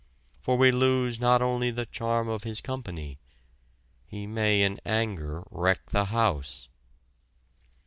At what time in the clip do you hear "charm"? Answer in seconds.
1.85-2.27